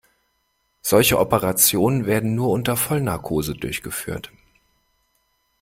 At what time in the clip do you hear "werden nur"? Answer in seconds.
2.07-2.49